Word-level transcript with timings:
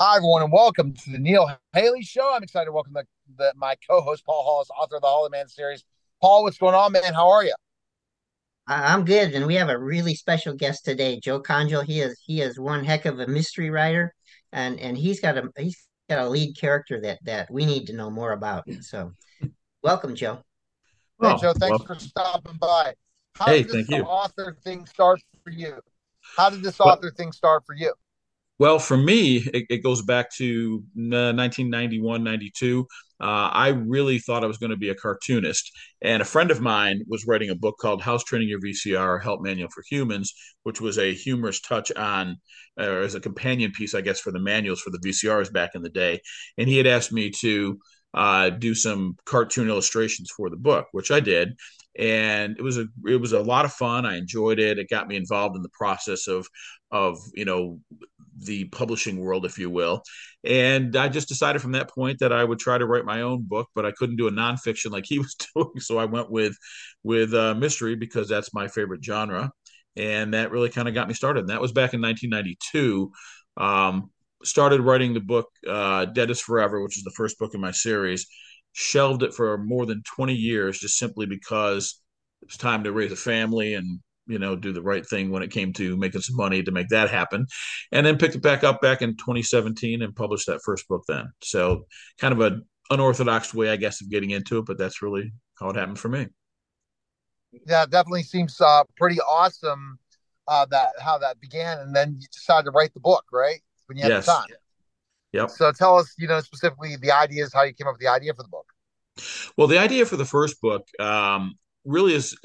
Hi, 0.00 0.14
everyone, 0.14 0.44
and 0.44 0.52
welcome 0.52 0.94
to 0.94 1.10
the 1.10 1.18
Neil 1.18 1.50
Haley 1.72 2.04
Show. 2.04 2.32
I'm 2.32 2.44
excited 2.44 2.66
to 2.66 2.72
welcome 2.72 2.92
the, 2.92 3.04
the, 3.36 3.52
my 3.56 3.74
co-host 3.90 4.24
Paul 4.24 4.44
Hollis, 4.44 4.68
author 4.70 4.94
of 4.94 5.02
the 5.02 5.08
Hollow 5.08 5.28
Man 5.28 5.48
series. 5.48 5.82
Paul, 6.20 6.44
what's 6.44 6.56
going 6.56 6.76
on, 6.76 6.92
man? 6.92 7.14
How 7.14 7.28
are 7.28 7.42
you? 7.42 7.52
I'm 8.68 9.04
good, 9.04 9.34
and 9.34 9.44
we 9.44 9.56
have 9.56 9.70
a 9.70 9.76
really 9.76 10.14
special 10.14 10.54
guest 10.54 10.84
today, 10.84 11.18
Joe 11.18 11.40
Congel. 11.40 11.82
He 11.82 12.00
is 12.00 12.16
he 12.24 12.42
is 12.42 12.60
one 12.60 12.84
heck 12.84 13.06
of 13.06 13.18
a 13.18 13.26
mystery 13.26 13.70
writer, 13.70 14.14
and 14.52 14.78
and 14.78 14.96
he's 14.96 15.18
got 15.18 15.36
a 15.36 15.50
he's 15.58 15.88
got 16.08 16.24
a 16.24 16.28
lead 16.28 16.56
character 16.56 17.00
that 17.00 17.18
that 17.24 17.50
we 17.50 17.66
need 17.66 17.88
to 17.88 17.92
know 17.92 18.08
more 18.08 18.30
about. 18.30 18.72
So, 18.82 19.14
welcome, 19.82 20.14
Joe. 20.14 20.44
Hey, 21.20 21.34
Joe, 21.40 21.54
thanks 21.54 21.76
well, 21.76 21.78
for 21.80 21.98
stopping 21.98 22.56
by. 22.60 22.94
How 23.34 23.46
hey, 23.46 23.62
did 23.64 23.66
this 23.66 23.74
thank 23.74 23.90
you. 23.90 24.04
author 24.04 24.56
thing 24.62 24.86
start 24.86 25.20
for 25.42 25.50
you? 25.50 25.80
How 26.36 26.50
did 26.50 26.62
this 26.62 26.78
author 26.78 27.10
thing 27.10 27.32
start 27.32 27.66
for 27.66 27.74
you? 27.74 27.92
Well, 28.58 28.78
for 28.80 28.96
me, 28.96 29.36
it, 29.54 29.66
it 29.70 29.82
goes 29.84 30.02
back 30.02 30.34
to 30.36 30.82
1991, 30.94 32.24
92. 32.24 32.86
Uh, 33.20 33.50
I 33.52 33.68
really 33.68 34.18
thought 34.18 34.42
I 34.44 34.48
was 34.48 34.58
going 34.58 34.70
to 34.70 34.76
be 34.76 34.90
a 34.90 34.94
cartoonist. 34.94 35.70
And 36.02 36.22
a 36.22 36.24
friend 36.24 36.50
of 36.50 36.60
mine 36.60 37.02
was 37.08 37.24
writing 37.26 37.50
a 37.50 37.54
book 37.54 37.76
called 37.80 38.02
House 38.02 38.24
Training 38.24 38.48
Your 38.48 38.60
VCR 38.60 39.18
Help 39.22 39.42
Manual 39.42 39.68
for 39.70 39.82
Humans, 39.88 40.32
which 40.64 40.80
was 40.80 40.98
a 40.98 41.14
humorous 41.14 41.60
touch 41.60 41.92
on, 41.92 42.36
or 42.78 43.00
uh, 43.02 43.04
as 43.04 43.14
a 43.14 43.20
companion 43.20 43.70
piece, 43.72 43.94
I 43.94 44.00
guess, 44.00 44.20
for 44.20 44.32
the 44.32 44.40
manuals 44.40 44.80
for 44.80 44.90
the 44.90 44.98
VCRs 44.98 45.52
back 45.52 45.70
in 45.74 45.82
the 45.82 45.88
day. 45.88 46.20
And 46.56 46.68
he 46.68 46.76
had 46.76 46.86
asked 46.86 47.12
me 47.12 47.30
to 47.40 47.78
uh, 48.14 48.50
do 48.50 48.74
some 48.74 49.16
cartoon 49.24 49.68
illustrations 49.68 50.30
for 50.36 50.50
the 50.50 50.56
book, 50.56 50.86
which 50.92 51.10
I 51.10 51.20
did 51.20 51.50
and 51.98 52.54
it 52.56 52.62
was 52.62 52.78
a 52.78 52.86
it 53.06 53.16
was 53.20 53.32
a 53.32 53.40
lot 53.40 53.64
of 53.64 53.72
fun. 53.72 54.06
I 54.06 54.18
enjoyed 54.18 54.60
it. 54.60 54.78
It 54.78 54.88
got 54.88 55.08
me 55.08 55.16
involved 55.16 55.56
in 55.56 55.62
the 55.62 55.70
process 55.70 56.28
of 56.28 56.46
of 56.92 57.18
you 57.34 57.44
know 57.44 57.80
the 58.44 58.64
publishing 58.66 59.18
world, 59.18 59.44
if 59.44 59.58
you 59.58 59.70
will. 59.70 60.02
And 60.44 60.94
I 60.96 61.08
just 61.08 61.28
decided 61.28 61.60
from 61.60 61.72
that 61.72 61.90
point 61.90 62.20
that 62.20 62.32
I 62.32 62.44
would 62.44 62.58
try 62.58 62.78
to 62.78 62.86
write 62.86 63.04
my 63.04 63.22
own 63.22 63.42
book, 63.42 63.68
but 63.74 63.84
I 63.84 63.92
couldn't 63.92 64.16
do 64.16 64.28
a 64.28 64.32
nonfiction 64.32 64.90
like 64.90 65.04
he 65.08 65.18
was 65.18 65.34
doing. 65.54 65.80
So 65.80 65.98
I 65.98 66.04
went 66.04 66.30
with 66.30 66.56
with 67.02 67.34
uh, 67.34 67.54
mystery 67.54 67.96
because 67.96 68.28
that's 68.28 68.54
my 68.54 68.68
favorite 68.68 69.04
genre, 69.04 69.50
and 69.96 70.34
that 70.34 70.50
really 70.50 70.70
kind 70.70 70.88
of 70.88 70.94
got 70.94 71.08
me 71.08 71.14
started. 71.14 71.40
And 71.40 71.50
that 71.50 71.60
was 71.60 71.72
back 71.72 71.94
in 71.94 72.00
1992. 72.00 73.10
Um, 73.56 74.10
started 74.44 74.80
writing 74.80 75.14
the 75.14 75.20
book 75.20 75.48
uh, 75.68 76.06
Dead 76.06 76.30
is 76.30 76.40
Forever, 76.40 76.82
which 76.82 76.96
is 76.96 77.04
the 77.04 77.10
first 77.10 77.38
book 77.38 77.54
in 77.54 77.60
my 77.60 77.72
series. 77.72 78.26
Shelved 78.72 79.22
it 79.22 79.34
for 79.34 79.58
more 79.58 79.86
than 79.86 80.02
20 80.14 80.34
years 80.34 80.78
just 80.78 80.98
simply 80.98 81.26
because 81.26 82.00
it 82.42 82.48
was 82.48 82.56
time 82.56 82.84
to 82.84 82.92
raise 82.92 83.10
a 83.10 83.16
family 83.16 83.74
and 83.74 84.00
you 84.28 84.38
know 84.38 84.54
do 84.54 84.72
the 84.72 84.82
right 84.82 85.06
thing 85.06 85.30
when 85.30 85.42
it 85.42 85.50
came 85.50 85.72
to 85.72 85.96
making 85.96 86.20
some 86.20 86.36
money 86.36 86.62
to 86.62 86.70
make 86.70 86.88
that 86.88 87.10
happen 87.10 87.46
and 87.92 88.06
then 88.06 88.18
picked 88.18 88.34
it 88.34 88.42
back 88.42 88.62
up 88.62 88.80
back 88.80 89.02
in 89.02 89.16
2017 89.16 90.02
and 90.02 90.14
published 90.14 90.46
that 90.46 90.60
first 90.64 90.86
book 90.88 91.02
then. 91.08 91.30
So 91.42 91.86
kind 92.18 92.32
of 92.32 92.40
an 92.40 92.66
unorthodox 92.90 93.52
way 93.52 93.68
i 93.68 93.76
guess 93.76 94.00
of 94.00 94.08
getting 94.08 94.30
into 94.30 94.56
it 94.56 94.64
but 94.64 94.78
that's 94.78 95.02
really 95.02 95.30
how 95.58 95.70
it 95.70 95.76
happened 95.76 95.98
for 95.98 96.08
me. 96.08 96.26
Yeah 97.66 97.86
definitely 97.86 98.22
seems 98.22 98.60
uh, 98.60 98.84
pretty 98.96 99.20
awesome 99.20 99.98
uh, 100.46 100.66
that 100.66 100.90
how 101.00 101.18
that 101.18 101.40
began 101.40 101.78
and 101.80 101.94
then 101.94 102.16
you 102.18 102.26
decided 102.32 102.64
to 102.64 102.70
write 102.70 102.94
the 102.94 103.00
book 103.00 103.24
right? 103.32 103.60
When 103.86 103.96
you 103.96 104.02
had 104.02 104.12
yes. 104.12 104.26
the 104.26 104.32
time. 104.32 104.46
Yep. 105.32 105.50
So 105.50 105.72
tell 105.72 105.98
us 105.98 106.14
you 106.18 106.28
know 106.28 106.40
specifically 106.40 106.96
the 106.96 107.10
ideas 107.12 107.52
how 107.52 107.62
you 107.62 107.72
came 107.72 107.86
up 107.86 107.94
with 107.94 108.00
the 108.00 108.08
idea 108.08 108.32
for 108.34 108.42
the 108.42 108.48
book. 108.48 108.66
Well, 109.56 109.66
the 109.66 109.78
idea 109.78 110.06
for 110.06 110.16
the 110.16 110.24
first 110.24 110.60
book 110.60 110.86
um, 110.98 111.58
really 111.88 112.14
is 112.14 112.36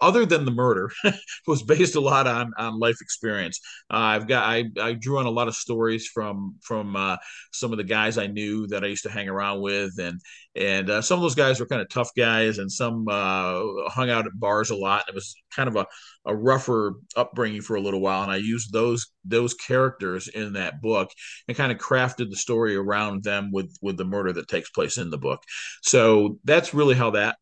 other 0.00 0.24
than 0.24 0.44
the 0.44 0.50
murder 0.50 0.90
was 1.46 1.62
based 1.62 1.96
a 1.96 2.00
lot 2.00 2.26
on 2.26 2.52
on 2.56 2.78
life 2.78 2.98
experience. 3.00 3.60
Uh, 3.90 3.96
i've 3.96 4.28
got 4.28 4.44
I, 4.44 4.64
I 4.80 4.92
drew 4.94 5.18
on 5.18 5.26
a 5.26 5.30
lot 5.30 5.48
of 5.48 5.54
stories 5.54 6.06
from 6.06 6.56
from 6.62 6.96
uh, 6.96 7.16
some 7.52 7.72
of 7.72 7.78
the 7.78 7.84
guys 7.84 8.16
i 8.16 8.26
knew 8.26 8.66
that 8.68 8.84
i 8.84 8.86
used 8.86 9.02
to 9.02 9.10
hang 9.10 9.28
around 9.28 9.60
with 9.60 9.98
and 9.98 10.20
and 10.54 10.88
uh, 10.88 11.02
some 11.02 11.18
of 11.18 11.22
those 11.22 11.34
guys 11.34 11.60
were 11.60 11.66
kind 11.66 11.82
of 11.82 11.88
tough 11.90 12.10
guys 12.16 12.58
and 12.58 12.70
some 12.72 13.06
uh, 13.08 13.60
hung 13.88 14.08
out 14.08 14.26
at 14.26 14.38
bars 14.38 14.70
a 14.70 14.76
lot 14.76 15.04
it 15.08 15.14
was 15.14 15.34
kind 15.54 15.68
of 15.68 15.76
a, 15.76 15.86
a 16.24 16.34
rougher 16.34 16.94
upbringing 17.16 17.60
for 17.60 17.76
a 17.76 17.80
little 17.80 18.00
while 18.00 18.22
and 18.22 18.32
i 18.32 18.36
used 18.36 18.72
those 18.72 19.08
those 19.28 19.54
characters 19.54 20.28
in 20.28 20.54
that 20.54 20.80
book 20.80 21.10
and 21.48 21.56
kind 21.56 21.72
of 21.72 21.78
crafted 21.78 22.30
the 22.30 22.36
story 22.36 22.76
around 22.76 23.24
them 23.24 23.50
with 23.52 23.76
with 23.82 23.96
the 23.96 24.04
murder 24.04 24.32
that 24.32 24.48
takes 24.48 24.70
place 24.70 24.98
in 24.98 25.10
the 25.10 25.18
book. 25.18 25.42
So 25.82 26.38
that's 26.44 26.74
really 26.74 26.94
how 26.94 27.10
that 27.10 27.36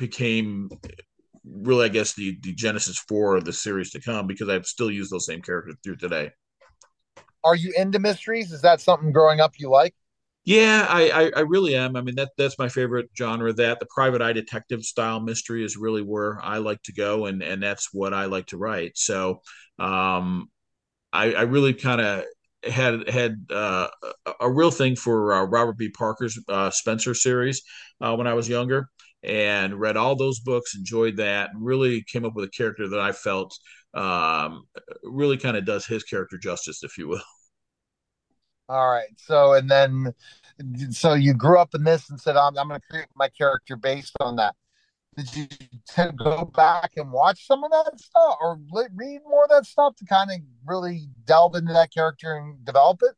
became 0.00 0.68
really, 1.44 1.84
I 1.84 1.88
guess, 1.88 2.14
the, 2.14 2.38
the 2.42 2.52
genesis 2.54 2.98
for 2.98 3.40
the 3.40 3.52
series 3.52 3.90
to 3.92 4.00
come 4.00 4.26
because 4.26 4.48
I've 4.48 4.66
still 4.66 4.90
used 4.90 5.12
those 5.12 5.26
same 5.26 5.42
characters 5.42 5.76
through 5.84 5.96
today. 5.96 6.30
Are 7.44 7.54
you 7.54 7.72
into 7.76 7.98
mysteries? 7.98 8.52
Is 8.52 8.62
that 8.62 8.80
something 8.80 9.12
growing 9.12 9.40
up 9.40 9.54
you 9.58 9.70
like? 9.70 9.94
Yeah, 10.44 10.86
I, 10.88 11.10
I, 11.10 11.30
I 11.36 11.40
really 11.40 11.76
am. 11.76 11.96
I 11.96 12.00
mean 12.00 12.14
that 12.16 12.30
that's 12.36 12.58
my 12.58 12.68
favorite 12.68 13.10
genre. 13.16 13.52
That 13.52 13.78
the 13.78 13.86
private 13.86 14.22
eye 14.22 14.32
detective 14.32 14.82
style 14.84 15.20
mystery 15.20 15.64
is 15.64 15.76
really 15.76 16.02
where 16.02 16.40
I 16.42 16.58
like 16.58 16.82
to 16.84 16.92
go, 16.92 17.26
and 17.26 17.42
and 17.42 17.62
that's 17.62 17.90
what 17.92 18.14
I 18.14 18.24
like 18.24 18.46
to 18.46 18.56
write. 18.56 18.96
So, 18.96 19.42
um, 19.78 20.50
I, 21.12 21.32
I 21.34 21.42
really 21.42 21.74
kind 21.74 22.00
of 22.00 22.24
had 22.64 23.08
had 23.08 23.46
uh, 23.50 23.88
a 24.40 24.50
real 24.50 24.70
thing 24.70 24.96
for 24.96 25.34
uh, 25.34 25.44
Robert 25.44 25.76
B. 25.76 25.90
Parker's 25.90 26.38
uh, 26.48 26.70
Spenser 26.70 27.14
series 27.14 27.62
uh, 28.00 28.14
when 28.16 28.26
I 28.26 28.34
was 28.34 28.48
younger 28.48 28.88
and 29.22 29.78
read 29.78 29.96
all 29.96 30.16
those 30.16 30.40
books, 30.40 30.74
enjoyed 30.74 31.16
that, 31.16 31.50
and 31.52 31.64
really 31.64 32.02
came 32.02 32.24
up 32.24 32.34
with 32.34 32.46
a 32.46 32.50
character 32.50 32.88
that 32.88 33.00
I 33.00 33.12
felt 33.12 33.56
um, 33.94 34.64
really 35.02 35.36
kind 35.36 35.56
of 35.56 35.64
does 35.64 35.86
his 35.86 36.04
character 36.04 36.38
justice, 36.38 36.82
if 36.82 36.96
you 36.96 37.08
will. 37.08 37.22
All 38.68 38.88
right. 38.88 39.08
So, 39.16 39.54
and 39.54 39.68
then, 39.68 40.14
so 40.90 41.14
you 41.14 41.34
grew 41.34 41.58
up 41.58 41.74
in 41.74 41.82
this 41.82 42.08
and 42.08 42.20
said, 42.20 42.36
I'm, 42.36 42.56
I'm 42.56 42.68
going 42.68 42.80
to 42.80 42.86
create 42.88 43.08
my 43.16 43.28
character 43.28 43.76
based 43.76 44.14
on 44.20 44.36
that. 44.36 44.54
Did 45.16 45.36
you 45.36 45.46
go 46.16 46.44
back 46.44 46.92
and 46.96 47.10
watch 47.10 47.48
some 47.48 47.64
of 47.64 47.72
that 47.72 48.00
stuff 48.00 48.36
or 48.40 48.60
read 48.94 49.20
more 49.28 49.44
of 49.44 49.50
that 49.50 49.66
stuff 49.66 49.96
to 49.96 50.04
kind 50.04 50.30
of 50.30 50.36
really 50.64 51.08
delve 51.24 51.56
into 51.56 51.72
that 51.72 51.92
character 51.92 52.36
and 52.36 52.64
develop 52.64 53.00
it? 53.02 53.16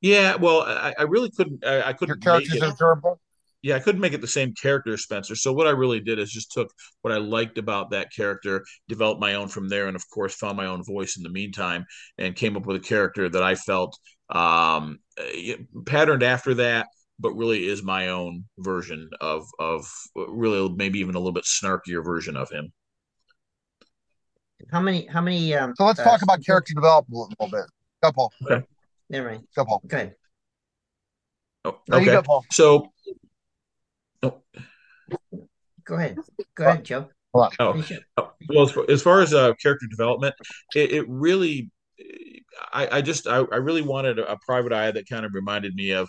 Yeah, 0.00 0.36
well, 0.36 0.62
I, 0.62 0.94
I 0.96 1.02
really 1.02 1.30
couldn't. 1.30 1.66
I, 1.66 1.88
I 1.88 1.92
couldn't. 1.92 2.24
Your 2.24 2.40
characters 2.40 2.78
third 2.78 3.02
book 3.02 3.18
yeah, 3.62 3.74
I 3.76 3.80
couldn't 3.80 4.00
make 4.00 4.12
it 4.12 4.20
the 4.20 4.26
same 4.26 4.54
character 4.54 4.92
as 4.92 5.02
Spenser. 5.02 5.36
So 5.36 5.52
what 5.52 5.66
I 5.66 5.70
really 5.70 6.00
did 6.00 6.18
is 6.18 6.30
just 6.30 6.52
took 6.52 6.70
what 7.02 7.12
I 7.12 7.18
liked 7.18 7.58
about 7.58 7.90
that 7.90 8.12
character, 8.14 8.64
developed 8.88 9.20
my 9.20 9.34
own 9.34 9.48
from 9.48 9.68
there, 9.68 9.88
and 9.88 9.96
of 9.96 10.08
course 10.10 10.34
found 10.34 10.56
my 10.56 10.66
own 10.66 10.84
voice 10.84 11.16
in 11.16 11.22
the 11.22 11.28
meantime, 11.28 11.84
and 12.18 12.36
came 12.36 12.56
up 12.56 12.66
with 12.66 12.76
a 12.76 12.80
character 12.80 13.28
that 13.28 13.42
I 13.42 13.56
felt 13.56 13.98
um, 14.30 15.00
patterned 15.86 16.22
after 16.22 16.54
that, 16.54 16.86
but 17.18 17.32
really 17.32 17.66
is 17.66 17.82
my 17.82 18.08
own 18.08 18.44
version 18.58 19.10
of 19.20 19.46
of 19.58 19.90
really 20.14 20.68
maybe 20.76 21.00
even 21.00 21.16
a 21.16 21.18
little 21.18 21.32
bit 21.32 21.44
snarkier 21.44 22.04
version 22.04 22.36
of 22.36 22.50
him. 22.50 22.72
How 24.70 24.80
many? 24.80 25.06
How 25.06 25.20
many? 25.20 25.54
Um, 25.54 25.74
so 25.76 25.84
let's 25.84 25.98
uh, 25.98 26.04
talk 26.04 26.22
about 26.22 26.44
character 26.46 26.74
development 26.74 27.34
a 27.38 27.44
little 27.44 27.58
bit. 27.58 27.66
Go 28.02 28.12
Paul. 28.12 28.32
Okay. 28.44 28.66
Never 29.10 29.30
mind. 29.30 29.46
Couple. 29.54 29.80
Okay. 29.86 30.12
Oh, 31.64 31.78
okay. 31.92 32.04
Go, 32.04 32.42
so 32.50 32.92
Oh. 34.22 34.42
Go 35.84 35.94
ahead. 35.94 36.18
Go 36.54 36.64
ahead, 36.64 36.84
Joe. 36.84 37.08
Oh, 37.34 37.48
well, 38.48 38.64
as 38.64 38.72
far 38.72 38.90
as, 38.90 39.02
far 39.02 39.20
as 39.20 39.34
uh, 39.34 39.52
character 39.54 39.86
development, 39.86 40.34
it, 40.74 40.92
it 40.92 41.08
really 41.08 41.70
I, 42.72 42.98
I, 42.98 43.00
just 43.02 43.26
I, 43.26 43.38
I, 43.38 43.56
really 43.56 43.82
wanted 43.82 44.18
a, 44.18 44.32
a, 44.32 44.38
private 44.38 44.72
eye 44.72 44.90
that 44.90 45.08
kind 45.08 45.24
of 45.24 45.34
reminded 45.34 45.74
me 45.74 45.90
of 45.90 46.08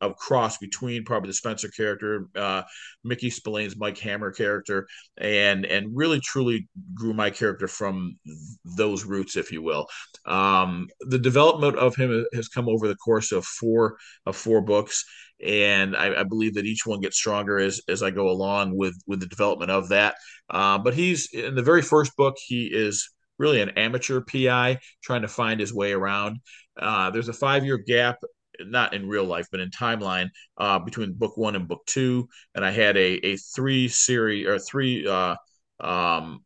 a 0.00 0.14
cross 0.14 0.58
between 0.58 1.04
probably 1.04 1.28
the 1.28 1.34
Spenser 1.34 1.70
character, 1.74 2.26
uh, 2.36 2.62
Mickey 3.04 3.30
Spillane's 3.30 3.76
Mike 3.76 3.98
Hammer 3.98 4.32
character, 4.32 4.86
and 5.18 5.64
and 5.64 5.96
really 5.96 6.20
truly 6.20 6.68
grew 6.94 7.14
my 7.14 7.30
character 7.30 7.68
from 7.68 8.18
those 8.64 9.04
roots, 9.04 9.36
if 9.36 9.52
you 9.52 9.62
will. 9.62 9.86
Um, 10.26 10.88
the 11.00 11.18
development 11.18 11.76
of 11.76 11.96
him 11.96 12.26
has 12.34 12.48
come 12.48 12.68
over 12.68 12.88
the 12.88 12.96
course 12.96 13.32
of 13.32 13.44
four 13.44 13.96
of 14.26 14.36
four 14.36 14.60
books, 14.60 15.04
and 15.44 15.96
I, 15.96 16.20
I, 16.20 16.22
believe 16.24 16.54
that 16.54 16.66
each 16.66 16.84
one 16.84 17.00
gets 17.00 17.16
stronger 17.16 17.58
as 17.58 17.80
as 17.88 18.02
I 18.02 18.10
go 18.10 18.28
along 18.28 18.76
with 18.76 18.94
with 19.06 19.20
the 19.20 19.26
development 19.26 19.70
of 19.70 19.88
that. 19.90 20.16
Uh, 20.48 20.78
but 20.78 20.94
he's 20.94 21.32
in 21.32 21.54
the 21.54 21.62
very 21.62 21.82
first 21.82 22.16
book, 22.16 22.36
he 22.38 22.66
is 22.66 23.08
really 23.40 23.62
an 23.62 23.70
amateur 23.70 24.20
PI 24.20 24.78
trying 25.02 25.22
to 25.22 25.28
find 25.28 25.58
his 25.58 25.74
way 25.74 25.92
around. 25.92 26.38
Uh, 26.78 27.10
there's 27.10 27.28
a 27.28 27.32
five 27.32 27.64
year 27.64 27.78
gap, 27.78 28.18
not 28.60 28.94
in 28.94 29.08
real 29.08 29.24
life, 29.24 29.46
but 29.50 29.60
in 29.60 29.70
timeline 29.70 30.28
uh, 30.58 30.78
between 30.78 31.14
book 31.14 31.36
one 31.36 31.56
and 31.56 31.66
book 31.66 31.80
two. 31.86 32.28
And 32.54 32.64
I 32.64 32.70
had 32.70 32.96
a, 32.96 33.26
a 33.26 33.36
three 33.36 33.88
series 33.88 34.46
or 34.46 34.58
three 34.58 35.08
uh, 35.08 35.34
um, 35.80 36.44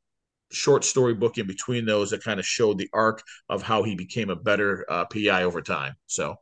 short 0.53 0.85
story 0.85 1.15
book 1.15 1.37
in 1.37 1.49
between 1.49 1.85
those 1.85 2.11
that 2.11 2.23
kind 2.23 2.39
of 2.39 2.47
showed 2.47 2.79
the 2.79 2.89
arc 2.95 3.23
of 3.49 3.63
how 3.63 3.83
he 3.83 3.97
became 3.97 4.31
a 4.31 4.37
better 4.37 4.87
uh, 4.89 5.05
PI 5.07 5.43
over 5.43 5.61
time. 5.61 5.95
So. 6.07 6.37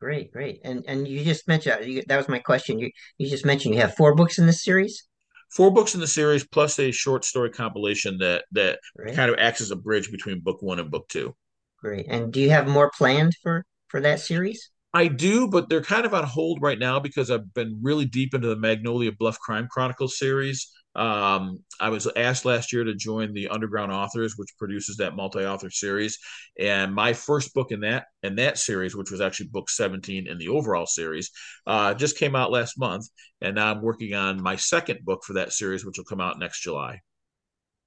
Great, 0.00 0.32
great, 0.32 0.60
and 0.62 0.84
and 0.86 1.08
you 1.08 1.24
just 1.24 1.48
mentioned 1.48 1.84
you, 1.84 2.04
that 2.06 2.16
was 2.16 2.28
my 2.28 2.38
question. 2.38 2.78
You 2.78 2.88
you 3.18 3.28
just 3.28 3.44
mentioned 3.44 3.74
you 3.74 3.80
have 3.80 3.96
four 3.96 4.14
books 4.14 4.38
in 4.38 4.46
this 4.46 4.62
series 4.62 5.07
four 5.50 5.70
books 5.70 5.94
in 5.94 6.00
the 6.00 6.06
series 6.06 6.44
plus 6.46 6.78
a 6.78 6.90
short 6.90 7.24
story 7.24 7.50
compilation 7.50 8.18
that 8.18 8.44
that 8.52 8.78
right. 8.96 9.14
kind 9.14 9.30
of 9.30 9.38
acts 9.38 9.60
as 9.60 9.70
a 9.70 9.76
bridge 9.76 10.10
between 10.10 10.40
book 10.40 10.62
one 10.62 10.78
and 10.78 10.90
book 10.90 11.08
two. 11.08 11.34
great. 11.78 12.06
And 12.08 12.32
do 12.32 12.40
you 12.40 12.50
have 12.50 12.68
more 12.68 12.90
planned 12.96 13.34
for 13.42 13.64
for 13.88 14.00
that 14.00 14.20
series? 14.20 14.70
I 14.94 15.08
do, 15.08 15.48
but 15.48 15.68
they're 15.68 15.82
kind 15.82 16.06
of 16.06 16.14
on 16.14 16.24
hold 16.24 16.62
right 16.62 16.78
now 16.78 16.98
because 16.98 17.30
I've 17.30 17.52
been 17.52 17.78
really 17.82 18.06
deep 18.06 18.34
into 18.34 18.48
the 18.48 18.56
Magnolia 18.56 19.12
Bluff 19.12 19.38
Crime 19.38 19.68
Chronicles 19.70 20.18
series. 20.18 20.72
Um, 20.98 21.62
I 21.80 21.90
was 21.90 22.08
asked 22.16 22.44
last 22.44 22.72
year 22.72 22.82
to 22.82 22.94
join 22.94 23.32
the 23.32 23.48
Underground 23.48 23.92
Authors, 23.92 24.34
which 24.36 24.56
produces 24.58 24.96
that 24.96 25.14
multi-author 25.14 25.70
series, 25.70 26.18
and 26.58 26.92
my 26.92 27.12
first 27.12 27.54
book 27.54 27.70
in 27.70 27.80
that 27.80 28.06
in 28.24 28.34
that 28.36 28.58
series, 28.58 28.96
which 28.96 29.12
was 29.12 29.20
actually 29.20 29.46
book 29.46 29.70
17 29.70 30.26
in 30.26 30.38
the 30.38 30.48
overall 30.48 30.86
series, 30.86 31.30
uh, 31.68 31.94
just 31.94 32.18
came 32.18 32.34
out 32.34 32.50
last 32.50 32.78
month, 32.78 33.06
and 33.40 33.54
now 33.54 33.70
I'm 33.70 33.80
working 33.80 34.14
on 34.14 34.42
my 34.42 34.56
second 34.56 35.04
book 35.04 35.22
for 35.24 35.34
that 35.34 35.52
series, 35.52 35.84
which 35.84 35.98
will 35.98 36.04
come 36.04 36.20
out 36.20 36.40
next 36.40 36.62
July. 36.62 37.00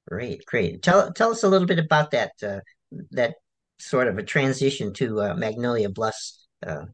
Great, 0.07 0.45
great. 0.45 0.81
Tell 0.81 1.11
tell 1.11 1.31
us 1.31 1.43
a 1.43 1.49
little 1.49 1.67
bit 1.67 1.79
about 1.79 2.11
that 2.11 2.31
uh, 2.41 2.59
that 3.11 3.35
sort 3.77 4.07
of 4.07 4.17
a 4.17 4.23
transition 4.23 4.93
to 4.93 5.21
uh, 5.21 5.33
Magnolia 5.35 5.89
Bluffs. 5.89 6.47
Uh, 6.65 6.85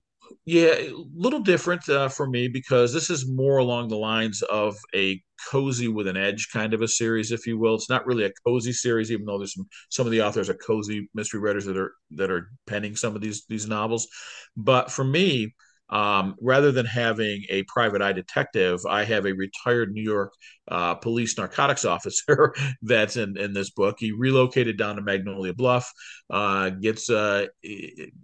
yeah, 0.45 0.73
a 0.75 0.93
little 1.15 1.39
different 1.39 1.87
uh, 1.89 2.09
for 2.09 2.27
me 2.27 2.47
because 2.47 2.93
this 2.93 3.09
is 3.09 3.29
more 3.29 3.57
along 3.57 3.89
the 3.89 3.97
lines 3.97 4.41
of 4.43 4.75
a 4.95 5.21
cozy 5.49 5.87
with 5.87 6.07
an 6.07 6.17
edge 6.17 6.49
kind 6.51 6.73
of 6.73 6.81
a 6.81 6.87
series, 6.87 7.31
if 7.31 7.45
you 7.45 7.57
will. 7.57 7.75
It's 7.75 7.89
not 7.89 8.05
really 8.05 8.25
a 8.25 8.31
cozy 8.45 8.73
series, 8.73 9.11
even 9.11 9.25
though 9.25 9.37
there's 9.37 9.53
some 9.53 9.67
some 9.89 10.05
of 10.05 10.11
the 10.11 10.21
authors 10.21 10.49
are 10.49 10.55
cozy 10.55 11.09
mystery 11.13 11.39
writers 11.39 11.65
that 11.65 11.77
are 11.77 11.93
that 12.11 12.31
are 12.31 12.49
penning 12.65 12.95
some 12.95 13.15
of 13.15 13.21
these 13.21 13.45
these 13.47 13.67
novels. 13.67 14.07
But 14.55 14.91
for 14.91 15.03
me, 15.03 15.53
um, 15.89 16.35
rather 16.41 16.71
than 16.71 16.85
having 16.85 17.43
a 17.49 17.63
private 17.63 18.01
eye 18.01 18.13
detective, 18.13 18.85
I 18.85 19.03
have 19.05 19.25
a 19.25 19.33
retired 19.33 19.91
New 19.93 20.03
York 20.03 20.33
uh, 20.67 20.95
police 20.95 21.37
narcotics 21.37 21.85
officer 21.85 22.53
that's 22.81 23.17
in, 23.17 23.37
in 23.37 23.53
this 23.53 23.69
book. 23.69 23.95
He 23.99 24.11
relocated 24.11 24.77
down 24.77 24.97
to 24.97 25.01
Magnolia 25.01 25.53
Bluff, 25.53 25.91
uh, 26.29 26.69
gets 26.69 27.09
uh, 27.09 27.47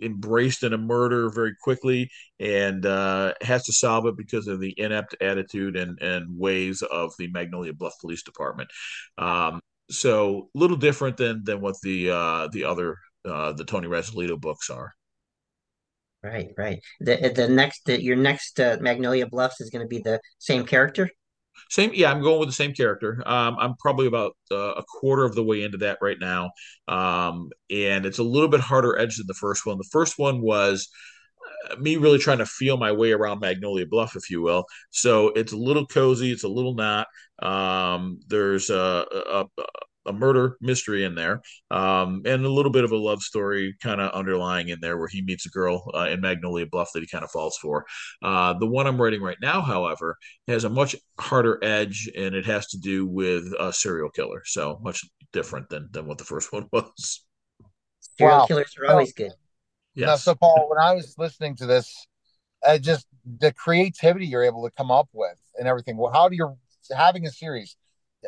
embraced 0.02 0.64
in 0.64 0.74
a 0.74 0.78
murder 0.78 1.30
very 1.30 1.56
quickly, 1.62 2.10
and 2.40 2.86
uh, 2.86 3.34
has 3.42 3.64
to 3.66 3.74
solve 3.74 4.06
it 4.08 4.18
because 4.18 4.48
of 4.48 4.60
the 4.60 4.74
inept 4.78 5.16
attitude 5.22 5.78
and, 5.78 6.00
and 6.02 6.38
ways 6.38 6.82
of 6.82 7.14
the 7.18 7.28
Magnolia 7.32 7.74
Bluff 7.74 7.94
Police 8.02 8.24
Department. 8.24 8.70
Um, 9.18 9.62
so 9.90 10.50
a 10.56 10.58
little 10.58 10.78
different 10.78 11.18
than 11.18 11.44
than 11.44 11.62
what 11.62 11.76
the 11.84 12.10
uh, 12.10 12.48
the 12.52 12.64
other 12.66 12.98
uh, 13.26 13.54
the 13.54 13.66
Tony 13.66 13.88
Razzolito 13.88 14.40
books 14.40 14.70
are. 14.70 14.94
Right, 16.24 16.52
right. 16.58 16.80
The 17.02 17.34
the 17.36 17.50
next 17.50 17.82
the, 17.86 18.02
your 18.02 18.16
next 18.16 18.60
uh, 18.60 18.78
Magnolia 18.80 19.28
Bluffs 19.28 19.60
is 19.60 19.70
going 19.70 19.84
to 19.84 19.88
be 19.88 20.00
the 20.00 20.22
same 20.40 20.66
character. 20.66 21.10
Same, 21.70 21.92
yeah. 21.94 22.12
I'm 22.12 22.22
going 22.22 22.40
with 22.40 22.50
the 22.50 22.54
same 22.54 22.74
character. 22.74 23.22
Um, 23.26 23.58
I'm 23.60 23.76
probably 23.76 24.08
about 24.08 24.38
uh, 24.50 24.74
a 24.76 24.84
quarter 24.84 25.26
of 25.26 25.36
the 25.36 25.44
way 25.44 25.64
into 25.64 25.78
that 25.80 25.98
right 26.02 26.18
now, 26.20 26.52
um, 26.88 27.50
and 27.70 28.06
it's 28.06 28.20
a 28.20 28.24
little 28.24 28.48
bit 28.48 28.62
harder 28.62 28.98
edge 28.98 29.18
than 29.18 29.28
the 29.28 29.34
first 29.34 29.66
one. 29.66 29.78
The 29.78 29.90
first 29.92 30.18
one 30.18 30.42
was 30.42 30.88
uh, 31.70 31.76
me 31.76 31.98
really 31.98 32.20
trying 32.20 32.38
to 32.38 32.46
feel 32.46 32.78
my 32.78 32.94
way 32.94 33.12
around 33.12 33.42
Magnolia 33.42 33.86
Bluff, 33.86 34.16
if 34.16 34.30
you 34.30 34.42
will. 34.42 34.66
So 34.92 35.28
it's 35.30 35.52
a 35.52 35.58
little 35.58 35.86
cozy, 35.86 36.32
it's 36.32 36.44
a 36.44 36.50
little 36.50 36.76
not. 36.76 37.08
Um, 37.42 38.20
there's 38.28 38.70
a, 38.70 39.06
a, 39.12 39.46
a 40.06 40.14
murder 40.14 40.58
mystery 40.62 41.04
in 41.04 41.16
there, 41.16 41.42
um, 41.72 42.22
and 42.26 42.46
a 42.46 42.50
little 42.50 42.72
bit 42.72 42.84
of 42.84 42.92
a 42.92 42.98
love 42.98 43.22
story 43.22 43.76
kind 43.82 44.02
of 44.02 44.12
underlying 44.12 44.70
in 44.70 44.80
there, 44.82 44.98
where 44.98 45.08
he 45.08 45.22
meets 45.22 45.46
a 45.46 45.50
girl 45.50 45.90
uh, 45.94 46.08
in 46.10 46.22
Magnolia 46.22 46.66
Bluff 46.66 46.92
that 46.94 47.02
he 47.02 47.08
kind 47.08 47.24
of 47.24 47.32
falls 47.32 47.58
for. 47.58 47.86
Uh, 48.22 48.54
the 48.54 48.68
one 48.68 48.88
I'm 48.88 49.02
writing 49.02 49.22
right 49.22 49.38
now, 49.42 49.62
however, 49.62 50.18
has 50.48 50.64
a 50.64 50.70
much 50.70 50.96
harder 51.20 51.60
edge, 51.64 52.10
and 52.16 52.36
it 52.36 52.46
has 52.46 52.68
to 52.68 52.78
do 52.78 53.06
with 53.06 53.46
a 53.60 53.72
serial 53.72 54.10
killer, 54.10 54.42
so 54.46 54.80
much 54.82 55.04
different 55.32 55.70
than 55.70 55.90
than 55.92 56.06
what 56.06 56.18
the 56.18 56.26
first 56.26 56.52
one 56.54 56.68
was. 56.72 57.26
Serial 58.18 58.40
wow. 58.40 58.46
killers 58.46 58.76
are 58.80 58.92
always 58.92 59.14
good. 59.14 59.32
Yes. 59.96 60.08
Now, 60.08 60.16
so 60.16 60.36
Paul, 60.36 60.70
when 60.70 60.84
I 60.84 60.94
was 60.94 61.16
listening 61.18 61.56
to 61.58 61.66
this, 61.66 62.08
uh, 62.66 62.78
just 62.78 63.06
the 63.40 63.54
creativity 63.54 64.26
you're 64.26 64.44
able 64.44 64.64
to 64.64 64.72
come 64.72 64.92
up 64.92 65.10
with 65.14 65.40
and 65.58 65.68
everything. 65.68 65.98
Well, 65.98 66.12
how 66.12 66.30
do 66.30 66.36
you 66.36 66.58
having 66.96 67.26
a 67.26 67.32
series? 67.32 67.76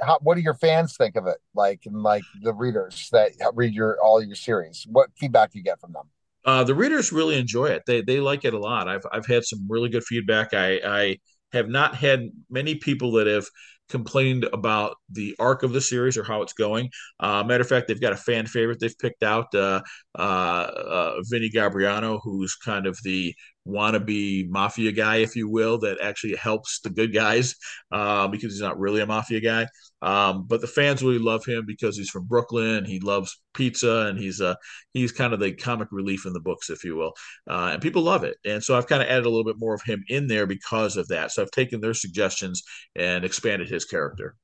How, 0.01 0.19
what 0.21 0.35
do 0.35 0.41
your 0.41 0.53
fans 0.53 0.95
think 0.97 1.15
of 1.15 1.27
it? 1.27 1.37
Like, 1.53 1.81
and 1.85 2.01
like 2.01 2.23
the 2.41 2.53
readers 2.53 3.09
that 3.11 3.31
read 3.53 3.73
your 3.73 3.97
all 4.01 4.23
your 4.23 4.35
series, 4.35 4.85
what 4.89 5.09
feedback 5.17 5.51
do 5.51 5.59
you 5.59 5.63
get 5.63 5.79
from 5.79 5.93
them? 5.93 6.05
Uh, 6.43 6.63
the 6.63 6.75
readers 6.75 7.11
really 7.11 7.37
enjoy 7.37 7.67
it. 7.67 7.83
They 7.87 8.01
they 8.01 8.19
like 8.19 8.45
it 8.45 8.53
a 8.53 8.59
lot. 8.59 8.87
I've 8.87 9.05
I've 9.11 9.25
had 9.25 9.43
some 9.45 9.65
really 9.67 9.89
good 9.89 10.03
feedback. 10.03 10.53
I 10.53 10.79
I 10.85 11.17
have 11.53 11.69
not 11.69 11.95
had 11.95 12.29
many 12.49 12.75
people 12.75 13.13
that 13.13 13.27
have 13.27 13.45
complained 13.89 14.45
about 14.51 14.97
the 15.11 15.35
arc 15.39 15.63
of 15.63 15.73
the 15.73 15.81
series 15.81 16.17
or 16.17 16.23
how 16.23 16.41
it's 16.41 16.53
going. 16.53 16.89
Uh, 17.19 17.43
matter 17.43 17.61
of 17.61 17.67
fact, 17.67 17.87
they've 17.87 18.01
got 18.01 18.13
a 18.13 18.17
fan 18.17 18.45
favorite 18.47 18.79
they've 18.79 18.97
picked 18.97 19.23
out, 19.23 19.53
uh, 19.53 19.81
uh, 20.17 20.21
uh 20.21 21.15
Vinny 21.29 21.49
Gabriano, 21.49 22.19
who's 22.23 22.55
kind 22.55 22.87
of 22.87 22.97
the 23.03 23.33
wannabe 23.67 24.47
mafia 24.49 24.91
guy, 24.91 25.17
if 25.17 25.35
you 25.35 25.49
will, 25.49 25.77
that 25.79 25.99
actually 26.01 26.35
helps 26.35 26.79
the 26.79 26.89
good 26.89 27.13
guys 27.13 27.55
uh, 27.91 28.27
because 28.27 28.53
he's 28.53 28.61
not 28.61 28.79
really 28.79 29.01
a 29.01 29.05
mafia 29.05 29.39
guy. 29.39 29.67
Um, 30.01 30.45
but 30.47 30.61
the 30.61 30.67
fans 30.67 31.01
really 31.01 31.19
love 31.19 31.45
him 31.45 31.65
because 31.65 31.97
he's 31.97 32.09
from 32.09 32.25
Brooklyn. 32.25 32.85
He 32.85 32.99
loves 32.99 33.41
pizza, 33.53 34.07
and 34.07 34.19
he's 34.19 34.39
uh, 34.39 34.55
he's 34.93 35.11
kind 35.11 35.33
of 35.33 35.39
the 35.39 35.53
comic 35.53 35.87
relief 35.91 36.25
in 36.25 36.33
the 36.33 36.39
books, 36.39 36.69
if 36.69 36.83
you 36.83 36.95
will. 36.95 37.13
Uh, 37.49 37.71
and 37.73 37.81
people 37.81 38.03
love 38.03 38.23
it. 38.23 38.37
And 38.45 38.63
so 38.63 38.77
I've 38.77 38.87
kind 38.87 39.01
of 39.01 39.09
added 39.09 39.25
a 39.25 39.29
little 39.29 39.43
bit 39.43 39.59
more 39.59 39.73
of 39.73 39.81
him 39.83 40.03
in 40.09 40.27
there 40.27 40.45
because 40.45 40.97
of 40.97 41.07
that. 41.07 41.31
So 41.31 41.41
I've 41.41 41.51
taken 41.51 41.81
their 41.81 41.93
suggestions 41.93 42.61
and 42.95 43.25
expanded 43.25 43.69
his 43.69 43.85
character. 43.85 44.35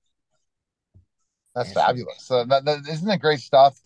That's 1.54 1.74
fabulous. 1.74 2.24
So 2.24 2.46
that, 2.46 2.66
that, 2.66 2.80
isn't 2.90 3.08
that 3.08 3.20
great 3.20 3.40
stuff? 3.40 3.78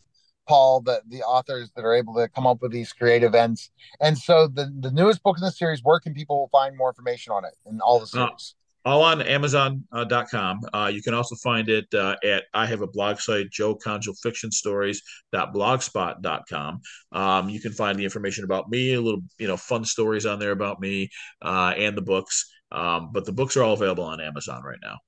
Paul, 0.48 0.82
the 0.82 1.02
the 1.08 1.22
authors 1.24 1.72
that 1.76 1.84
are 1.84 1.94
able 1.94 2.14
to 2.16 2.30
come 2.30 2.48
up 2.48 2.62
with 2.62 2.72
these 2.72 2.94
creative 2.94 3.36
ends. 3.36 3.70
And 4.00 4.18
so 4.18 4.48
the 4.48 4.72
the 4.80 4.92
newest 4.92 5.22
book 5.24 5.38
in 5.38 5.44
the 5.44 5.52
series, 5.52 5.84
where 5.84 6.00
can 6.00 6.14
people 6.14 6.48
find 6.52 6.78
more 6.78 6.90
information 6.90 7.34
on 7.34 7.44
it 7.46 7.56
and 7.66 7.82
all 7.82 8.00
the 8.00 8.04
uh, 8.04 8.08
series? 8.08 8.56
Uh, 8.86 8.86
all 8.86 9.02
on 9.02 9.22
Amazon.com. 9.22 10.60
Uh, 10.72 10.78
uh, 10.78 10.88
you 10.88 11.02
can 11.02 11.16
also 11.16 11.36
find 11.36 11.68
it 11.70 11.92
uh, 11.94 12.16
at 12.24 12.46
I 12.54 12.66
have 12.68 12.82
a 12.82 12.88
blog 12.88 13.20
site, 13.20 13.50
Joe 13.50 13.76
Congel 13.76 14.14
Fiction 14.22 14.52
Stories.blogspot.com. 14.52 16.82
Um, 17.12 17.50
you 17.50 17.60
can 17.60 17.72
find 17.72 17.98
the 17.98 18.04
information 18.04 18.44
about 18.44 18.70
me, 18.70 18.94
a 18.94 19.02
little 19.02 19.24
you 19.40 19.48
know 19.48 19.58
fun 19.58 19.84
stories 19.86 20.28
on 20.28 20.38
there 20.40 20.52
about 20.52 20.80
me 20.80 21.10
uh, 21.42 21.74
and 21.76 21.98
the 21.98 22.02
books. 22.02 22.52
Um, 22.72 23.12
but 23.12 23.26
the 23.26 23.32
books 23.32 23.58
are 23.58 23.64
all 23.64 23.74
available 23.74 24.04
on 24.04 24.22
Amazon 24.22 24.62
right 24.64 24.78
now. 24.84 25.00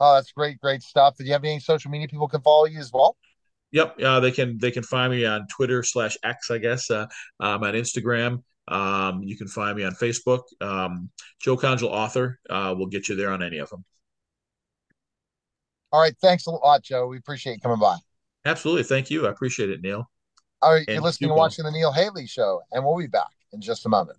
Oh, 0.00 0.14
that's 0.14 0.32
great, 0.32 0.58
great 0.60 0.82
stuff. 0.82 1.16
Do 1.18 1.24
you 1.24 1.32
have 1.32 1.44
any 1.44 1.60
social 1.60 1.90
media 1.90 2.08
people 2.08 2.28
can 2.28 2.40
follow 2.40 2.64
you 2.64 2.78
as 2.78 2.90
well? 2.90 3.18
Yep, 3.72 4.00
uh, 4.00 4.20
they 4.20 4.32
can 4.32 4.58
they 4.58 4.70
can 4.70 4.82
find 4.82 5.12
me 5.12 5.24
on 5.24 5.46
Twitter 5.46 5.82
slash 5.82 6.16
X, 6.24 6.50
I 6.50 6.58
guess. 6.58 6.90
Uh, 6.90 7.06
um, 7.38 7.62
on 7.62 7.74
Instagram, 7.74 8.42
um, 8.68 9.22
you 9.22 9.36
can 9.36 9.48
find 9.48 9.76
me 9.76 9.84
on 9.84 9.92
Facebook. 9.92 10.42
Um, 10.60 11.10
Joe 11.40 11.56
Congel 11.56 11.88
author 11.88 12.40
uh, 12.48 12.74
will 12.76 12.86
get 12.86 13.08
you 13.08 13.16
there 13.16 13.30
on 13.30 13.42
any 13.42 13.58
of 13.58 13.70
them. 13.70 13.84
All 15.92 16.00
right, 16.00 16.14
thanks 16.20 16.46
a 16.46 16.50
lot, 16.50 16.82
Joe. 16.82 17.06
We 17.08 17.18
appreciate 17.18 17.54
you 17.54 17.60
coming 17.60 17.80
by. 17.80 17.96
Absolutely, 18.44 18.84
thank 18.84 19.10
you. 19.10 19.26
I 19.26 19.30
appreciate 19.30 19.70
it, 19.70 19.82
Neil. 19.82 20.08
All 20.62 20.72
right, 20.72 20.84
and 20.86 20.96
you're 20.96 21.02
listening 21.02 21.30
and 21.30 21.38
watching 21.38 21.64
the 21.64 21.70
Neil 21.70 21.92
Haley 21.92 22.26
Show, 22.26 22.60
and 22.72 22.84
we'll 22.84 22.98
be 22.98 23.06
back 23.06 23.30
in 23.52 23.60
just 23.60 23.86
a 23.86 23.88
moment. 23.88 24.18